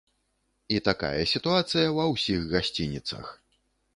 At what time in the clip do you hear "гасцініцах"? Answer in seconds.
2.53-3.25